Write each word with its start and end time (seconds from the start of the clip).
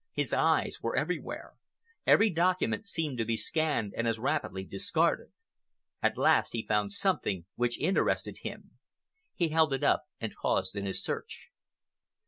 His 0.13 0.33
eyes 0.33 0.81
were 0.81 0.95
everywhere. 0.95 1.53
Every 2.07 2.31
document 2.31 2.87
seemed 2.87 3.19
to 3.19 3.25
be 3.25 3.37
scanned 3.37 3.93
and 3.95 4.07
as 4.07 4.17
rapidly 4.17 4.63
discarded. 4.63 5.27
At 6.01 6.17
last 6.17 6.53
he 6.53 6.65
found 6.65 6.91
something 6.91 7.45
which 7.53 7.77
interested 7.79 8.39
him. 8.39 8.79
He 9.35 9.49
held 9.49 9.73
it 9.73 9.83
up 9.83 10.05
and 10.19 10.33
paused 10.41 10.75
in 10.75 10.87
his 10.87 11.03
search. 11.03 11.51